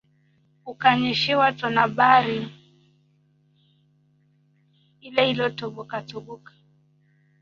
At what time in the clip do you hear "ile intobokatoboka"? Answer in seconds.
5.07-6.51